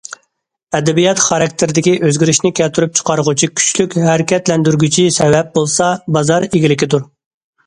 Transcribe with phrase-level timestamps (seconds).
[0.77, 7.07] ئەدەبىيات خاراكتېرىدىكى ئۆزگىرىشنى كەلتۈرۈپ چىقارغۇچى كۈچلۈك ھەرىكەتلەندۈرگۈچى سەۋەب بولسا، بازار ئىگىلىكىدۇر.